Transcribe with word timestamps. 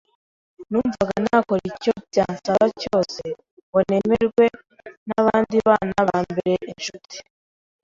Numvaga 0.69 1.15
nakora 1.25 1.63
icyo 1.73 1.91
byansaba 2.07 2.65
cyose 2.81 3.21
ngo 3.67 3.79
nemerwe 3.89 4.45
n’abandi 5.07 5.55
bana 5.67 5.97
bambere 6.09 6.53
incuti. 6.71 7.17